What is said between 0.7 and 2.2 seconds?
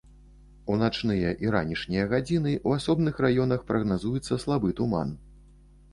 У начныя і ранішнія